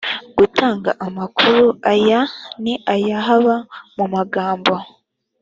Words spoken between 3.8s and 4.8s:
mu magambo